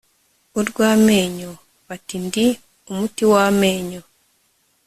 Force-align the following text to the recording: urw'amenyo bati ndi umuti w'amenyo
urw'amenyo 0.59 1.51
bati 1.87 2.15
ndi 2.25 2.47
umuti 2.89 3.23
w'amenyo 3.31 4.01